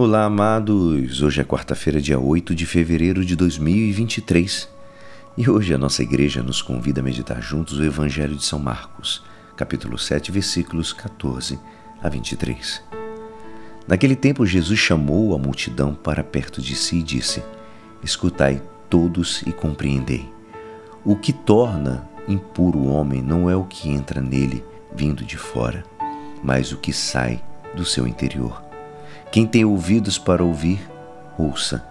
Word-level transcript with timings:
Olá, 0.00 0.26
amados! 0.26 1.22
Hoje 1.22 1.40
é 1.40 1.44
quarta-feira, 1.44 2.00
dia 2.00 2.20
8 2.20 2.54
de 2.54 2.64
fevereiro 2.64 3.24
de 3.24 3.34
2023 3.34 4.68
e 5.36 5.50
hoje 5.50 5.74
a 5.74 5.76
nossa 5.76 6.04
igreja 6.04 6.40
nos 6.40 6.62
convida 6.62 7.00
a 7.00 7.02
meditar 7.02 7.42
juntos 7.42 7.80
o 7.80 7.84
Evangelho 7.84 8.36
de 8.36 8.44
São 8.44 8.60
Marcos, 8.60 9.24
capítulo 9.56 9.98
7, 9.98 10.30
versículos 10.30 10.92
14 10.92 11.58
a 12.00 12.08
23. 12.08 12.80
Naquele 13.88 14.14
tempo, 14.14 14.46
Jesus 14.46 14.78
chamou 14.78 15.34
a 15.34 15.38
multidão 15.38 15.96
para 15.96 16.22
perto 16.22 16.62
de 16.62 16.76
si 16.76 16.98
e 16.98 17.02
disse: 17.02 17.42
Escutai 18.00 18.62
todos 18.88 19.42
e 19.48 19.52
compreendei. 19.52 20.32
O 21.04 21.16
que 21.16 21.32
torna 21.32 22.08
impuro 22.28 22.78
o 22.78 22.92
homem 22.92 23.20
não 23.20 23.50
é 23.50 23.56
o 23.56 23.64
que 23.64 23.90
entra 23.90 24.20
nele 24.20 24.64
vindo 24.94 25.24
de 25.24 25.36
fora, 25.36 25.82
mas 26.40 26.70
o 26.70 26.76
que 26.76 26.92
sai 26.92 27.42
do 27.74 27.84
seu 27.84 28.06
interior 28.06 28.67
quem 29.30 29.46
tem 29.46 29.64
ouvidos 29.64 30.18
para 30.18 30.42
ouvir, 30.42 30.88
ouça. 31.36 31.84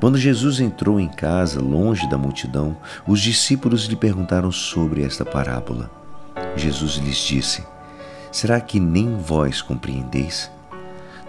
Quando 0.00 0.18
Jesus 0.18 0.60
entrou 0.60 1.00
em 1.00 1.08
casa, 1.08 1.60
longe 1.60 2.08
da 2.08 2.18
multidão, 2.18 2.76
os 3.06 3.20
discípulos 3.20 3.84
lhe 3.86 3.96
perguntaram 3.96 4.52
sobre 4.52 5.02
esta 5.02 5.24
parábola. 5.24 5.90
Jesus 6.56 6.96
lhes 6.96 7.16
disse: 7.16 7.64
Será 8.30 8.60
que 8.60 8.78
nem 8.78 9.16
vós 9.16 9.62
compreendeis? 9.62 10.50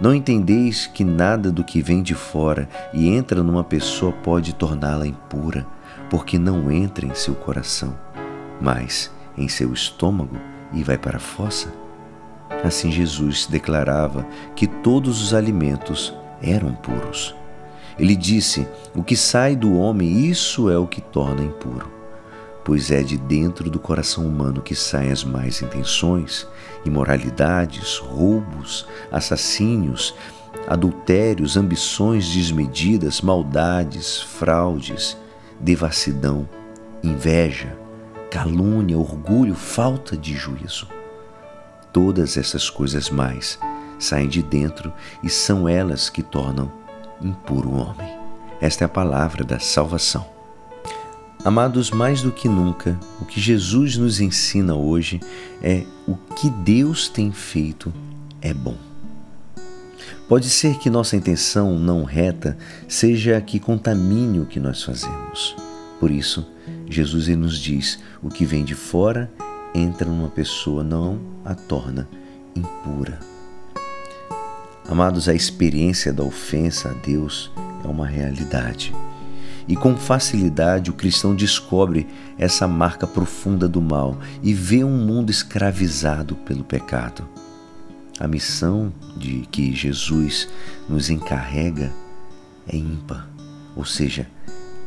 Não 0.00 0.14
entendeis 0.14 0.86
que 0.86 1.04
nada 1.04 1.50
do 1.50 1.64
que 1.64 1.80
vem 1.80 2.02
de 2.02 2.14
fora 2.14 2.68
e 2.92 3.08
entra 3.08 3.42
numa 3.42 3.64
pessoa 3.64 4.12
pode 4.12 4.54
torná-la 4.54 5.06
impura, 5.06 5.66
porque 6.10 6.38
não 6.38 6.70
entra 6.70 7.06
em 7.06 7.14
seu 7.14 7.34
coração, 7.34 7.96
mas 8.60 9.10
em 9.38 9.48
seu 9.48 9.72
estômago 9.72 10.36
e 10.72 10.82
vai 10.82 10.98
para 10.98 11.16
a 11.16 11.20
fossa? 11.20 11.85
Assim 12.64 12.90
Jesus 12.90 13.46
declarava 13.46 14.26
que 14.54 14.66
todos 14.66 15.22
os 15.22 15.34
alimentos 15.34 16.14
eram 16.42 16.72
puros. 16.74 17.34
Ele 17.98 18.14
disse: 18.14 18.66
O 18.94 19.02
que 19.02 19.16
sai 19.16 19.56
do 19.56 19.76
homem, 19.76 20.26
isso 20.26 20.70
é 20.70 20.78
o 20.78 20.86
que 20.86 21.00
torna 21.00 21.42
impuro. 21.42 21.90
Pois 22.64 22.90
é 22.90 23.02
de 23.02 23.16
dentro 23.16 23.70
do 23.70 23.78
coração 23.78 24.26
humano 24.26 24.60
que 24.60 24.74
saem 24.74 25.12
as 25.12 25.22
más 25.22 25.62
intenções, 25.62 26.46
imoralidades, 26.84 27.96
roubos, 27.98 28.86
assassínios, 29.10 30.14
adultérios, 30.66 31.56
ambições 31.56 32.28
desmedidas, 32.28 33.20
maldades, 33.20 34.20
fraudes, 34.20 35.16
devassidão, 35.60 36.48
inveja, 37.02 37.78
calúnia, 38.30 38.98
orgulho, 38.98 39.54
falta 39.54 40.16
de 40.16 40.34
juízo. 40.34 40.88
Todas 41.96 42.36
essas 42.36 42.68
coisas 42.68 43.08
mais 43.08 43.58
saem 43.98 44.28
de 44.28 44.42
dentro 44.42 44.92
e 45.22 45.30
são 45.30 45.66
elas 45.66 46.10
que 46.10 46.22
tornam 46.22 46.70
impuro 47.22 47.70
o 47.70 47.76
homem. 47.78 48.18
Esta 48.60 48.84
é 48.84 48.86
a 48.86 48.88
palavra 48.88 49.42
da 49.42 49.58
salvação. 49.58 50.26
Amados, 51.42 51.90
mais 51.90 52.20
do 52.20 52.30
que 52.30 52.50
nunca, 52.50 53.00
o 53.18 53.24
que 53.24 53.40
Jesus 53.40 53.96
nos 53.96 54.20
ensina 54.20 54.74
hoje 54.74 55.22
é 55.62 55.86
o 56.06 56.16
que 56.34 56.50
Deus 56.50 57.08
tem 57.08 57.32
feito 57.32 57.90
é 58.42 58.52
bom. 58.52 58.76
Pode 60.28 60.50
ser 60.50 60.76
que 60.76 60.90
nossa 60.90 61.16
intenção 61.16 61.78
não 61.78 62.04
reta 62.04 62.58
seja 62.86 63.38
a 63.38 63.40
que 63.40 63.58
contamine 63.58 64.38
o 64.38 64.44
que 64.44 64.60
nós 64.60 64.82
fazemos. 64.82 65.56
Por 65.98 66.10
isso, 66.10 66.46
Jesus 66.90 67.28
nos 67.28 67.58
diz: 67.58 67.98
o 68.22 68.28
que 68.28 68.44
vem 68.44 68.66
de 68.66 68.74
fora 68.74 69.30
entra 69.76 70.08
numa 70.08 70.28
pessoa 70.28 70.82
não 70.82 71.20
a 71.44 71.54
torna 71.54 72.08
impura. 72.54 73.20
Amados, 74.88 75.28
a 75.28 75.34
experiência 75.34 76.12
da 76.12 76.22
ofensa 76.22 76.90
a 76.90 76.92
Deus 76.92 77.50
é 77.84 77.88
uma 77.88 78.06
realidade. 78.06 78.94
E 79.68 79.76
com 79.76 79.96
facilidade 79.96 80.90
o 80.90 80.94
cristão 80.94 81.34
descobre 81.34 82.06
essa 82.38 82.66
marca 82.66 83.06
profunda 83.06 83.68
do 83.68 83.82
mal 83.82 84.16
e 84.42 84.54
vê 84.54 84.82
um 84.84 84.96
mundo 84.96 85.30
escravizado 85.30 86.36
pelo 86.36 86.64
pecado. 86.64 87.28
A 88.18 88.26
missão 88.26 88.92
de 89.16 89.46
que 89.50 89.74
Jesus 89.74 90.48
nos 90.88 91.10
encarrega 91.10 91.92
é 92.66 92.76
ímpar, 92.76 93.28
ou 93.74 93.84
seja, 93.84 94.26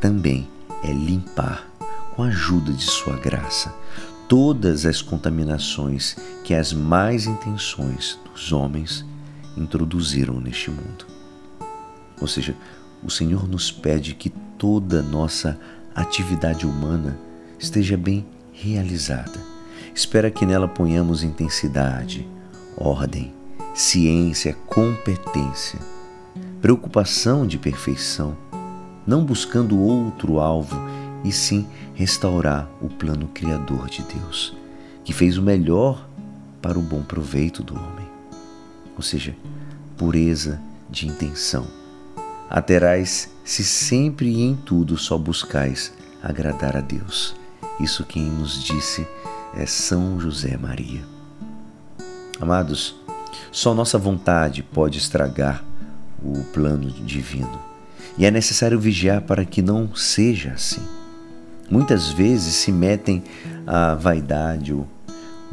também 0.00 0.48
é 0.82 0.90
limpar 0.90 1.68
com 2.16 2.24
a 2.24 2.28
ajuda 2.28 2.72
de 2.72 2.82
sua 2.82 3.16
graça 3.16 3.72
todas 4.30 4.86
as 4.86 5.02
contaminações 5.02 6.16
que 6.44 6.54
as 6.54 6.72
más 6.72 7.26
intenções 7.26 8.16
dos 8.24 8.52
homens 8.52 9.04
introduziram 9.56 10.40
neste 10.40 10.70
mundo. 10.70 11.04
Ou 12.20 12.28
seja, 12.28 12.54
o 13.02 13.10
Senhor 13.10 13.48
nos 13.48 13.72
pede 13.72 14.14
que 14.14 14.30
toda 14.56 15.02
nossa 15.02 15.58
atividade 15.92 16.64
humana 16.64 17.18
esteja 17.58 17.96
bem 17.96 18.24
realizada. 18.52 19.36
Espera 19.92 20.30
que 20.30 20.46
nela 20.46 20.68
ponhamos 20.68 21.24
intensidade, 21.24 22.24
ordem, 22.76 23.34
ciência, 23.74 24.56
competência, 24.68 25.80
preocupação 26.62 27.44
de 27.44 27.58
perfeição, 27.58 28.36
não 29.04 29.24
buscando 29.24 29.80
outro 29.80 30.38
alvo 30.38 30.76
e 31.24 31.32
sim 31.32 31.66
restaurar 31.94 32.68
o 32.80 32.88
plano 32.88 33.28
criador 33.28 33.88
de 33.88 34.02
Deus, 34.02 34.56
que 35.04 35.12
fez 35.12 35.36
o 35.36 35.42
melhor 35.42 36.08
para 36.62 36.78
o 36.78 36.82
bom 36.82 37.02
proveito 37.02 37.62
do 37.62 37.74
homem. 37.74 38.06
Ou 38.96 39.02
seja, 39.02 39.34
pureza 39.96 40.60
de 40.88 41.06
intenção. 41.06 41.66
Aterás 42.48 43.30
se 43.44 43.64
sempre 43.64 44.28
e 44.28 44.42
em 44.42 44.56
tudo 44.56 44.96
só 44.96 45.16
buscais 45.16 45.92
agradar 46.22 46.76
a 46.76 46.80
Deus. 46.80 47.34
Isso 47.78 48.04
quem 48.04 48.24
nos 48.24 48.62
disse 48.62 49.06
é 49.56 49.66
São 49.66 50.20
José 50.20 50.56
Maria. 50.56 51.02
Amados, 52.40 52.96
só 53.52 53.74
nossa 53.74 53.98
vontade 53.98 54.62
pode 54.62 54.98
estragar 54.98 55.64
o 56.22 56.44
plano 56.52 56.90
divino. 56.90 57.60
E 58.18 58.26
é 58.26 58.30
necessário 58.30 58.78
vigiar 58.78 59.22
para 59.22 59.44
que 59.44 59.62
não 59.62 59.94
seja 59.94 60.52
assim. 60.52 60.82
Muitas 61.70 62.08
vezes 62.08 62.54
se 62.54 62.72
metem 62.72 63.22
a 63.66 63.94
vaidade, 63.94 64.72
o, 64.72 64.86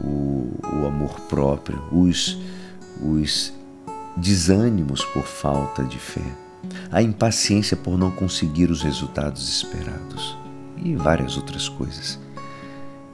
o, 0.00 0.50
o 0.62 0.86
amor 0.86 1.20
próprio, 1.28 1.82
os, 1.92 2.38
os 3.02 3.52
desânimos 4.16 5.04
por 5.04 5.24
falta 5.24 5.84
de 5.84 5.98
fé, 5.98 6.24
a 6.90 7.02
impaciência 7.02 7.76
por 7.76 7.98
não 7.98 8.10
conseguir 8.10 8.70
os 8.70 8.82
resultados 8.82 9.46
esperados 9.46 10.36
e 10.82 10.96
várias 10.96 11.36
outras 11.36 11.68
coisas. 11.68 12.18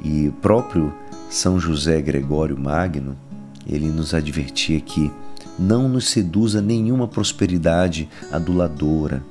E 0.00 0.28
o 0.28 0.32
próprio 0.32 0.92
São 1.28 1.58
José 1.58 2.00
Gregório 2.00 2.58
Magno, 2.58 3.16
ele 3.66 3.88
nos 3.88 4.14
advertia 4.14 4.80
que 4.80 5.10
não 5.58 5.88
nos 5.88 6.08
seduza 6.08 6.62
nenhuma 6.62 7.08
prosperidade 7.08 8.08
aduladora, 8.30 9.22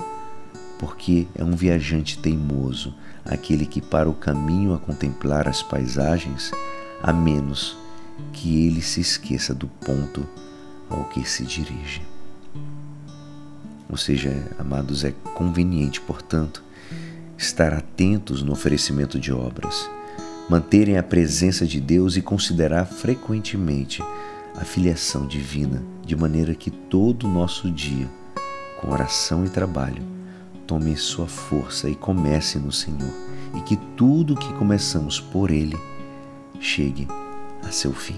porque 0.82 1.28
é 1.36 1.44
um 1.44 1.56
viajante 1.56 2.18
teimoso, 2.18 2.96
aquele 3.24 3.68
que 3.68 3.80
para 3.80 4.10
o 4.10 4.16
caminho 4.16 4.74
a 4.74 4.80
contemplar 4.80 5.48
as 5.48 5.62
paisagens, 5.62 6.52
a 7.04 7.14
menos 7.14 7.78
que 8.34 8.66
ele 8.66 8.82
se 8.82 9.00
esqueça 9.00 9.54
do 9.54 9.68
ponto 9.68 10.28
ao 10.90 11.04
que 11.04 11.24
se 11.24 11.46
dirige. 11.46 12.02
Ou 13.88 13.96
seja, 13.96 14.44
amados, 14.58 15.04
é 15.04 15.12
conveniente, 15.36 16.02
portanto, 16.02 16.64
estar 17.38 17.74
atentos 17.74 18.42
no 18.42 18.52
oferecimento 18.52 19.20
de 19.20 19.32
obras, 19.32 19.88
manterem 20.50 20.98
a 20.98 21.04
presença 21.04 21.64
de 21.64 21.80
Deus 21.80 22.18
e 22.18 22.24
considerar 22.24 22.86
frequentemente 22.86 24.02
a 24.56 24.66
filiação 24.66 25.28
divina, 25.28 25.84
de 26.04 26.16
maneira 26.16 26.56
que 26.56 26.72
todo 26.72 27.28
o 27.28 27.32
nosso 27.32 27.70
dia, 27.70 28.10
com 28.80 28.90
oração 28.90 29.46
e 29.46 29.50
trabalho, 29.50 30.21
tome 30.72 30.96
sua 30.96 31.28
força 31.28 31.90
e 31.90 31.96
comece 31.96 32.58
no 32.58 32.72
Senhor, 32.72 33.14
e 33.58 33.60
que 33.60 33.76
tudo 33.98 34.38
que 34.38 34.54
começamos 34.54 35.20
por 35.20 35.52
Ele 35.52 35.78
chegue 36.62 37.10
a 37.68 37.70
seu 37.74 37.92
fim. 37.92 38.16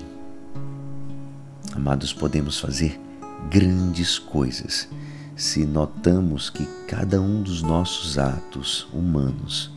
Amados, 1.75 2.13
podemos 2.13 2.59
fazer 2.59 3.01
grandes 3.49 4.19
coisas 4.19 4.87
se 5.35 5.65
notamos 5.65 6.51
que 6.51 6.63
cada 6.87 7.19
um 7.19 7.41
dos 7.41 7.63
nossos 7.63 8.19
atos 8.19 8.87
humanos 8.93 9.71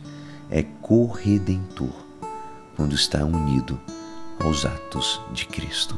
é 0.47 0.61
corredentor 0.61 2.05
quando 2.75 2.93
está 2.93 3.25
unido 3.25 3.81
aos 4.39 4.67
atos 4.67 5.19
de 5.33 5.47
Cristo. 5.47 5.97